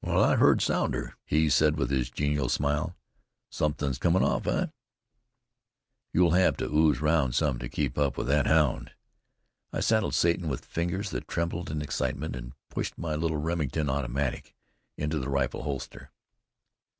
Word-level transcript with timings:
"Well, 0.00 0.22
I 0.22 0.36
heard 0.36 0.62
Sounder," 0.62 1.16
he 1.24 1.50
said 1.50 1.76
with 1.76 1.90
his 1.90 2.08
genial 2.08 2.48
smile. 2.48 2.94
"Somethin's 3.50 3.98
comin' 3.98 4.22
off, 4.22 4.46
eh? 4.46 4.66
You'll 6.12 6.34
have 6.38 6.56
to 6.58 6.66
ooze 6.70 7.00
round 7.00 7.34
some 7.34 7.58
to 7.58 7.68
keep 7.68 7.98
up 7.98 8.16
with 8.16 8.28
that 8.28 8.46
hound." 8.46 8.92
I 9.72 9.80
saddled 9.80 10.14
Satan 10.14 10.46
with 10.48 10.64
fingers 10.64 11.10
that 11.10 11.26
trembled 11.26 11.68
in 11.68 11.82
excitement, 11.82 12.36
and 12.36 12.52
pushed 12.70 12.96
my 12.96 13.16
little 13.16 13.38
Remington 13.38 13.90
automatic 13.90 14.54
into 14.96 15.18
the 15.18 15.28
rifle 15.28 15.64
holster. 15.64 16.12